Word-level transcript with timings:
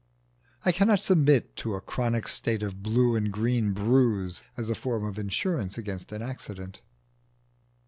I 0.65 0.71
cannot 0.71 0.97
submit 0.99 1.55
to 1.57 1.75
a 1.75 1.79
chronic 1.79 2.27
state 2.27 2.63
of 2.63 2.81
blue 2.81 3.15
and 3.15 3.31
green 3.31 3.71
bruise 3.71 4.41
as 4.57 4.67
a 4.67 4.73
form 4.73 5.03
of 5.05 5.19
insurance 5.19 5.77
against 5.77 6.11
an 6.11 6.23
accident. 6.23 6.81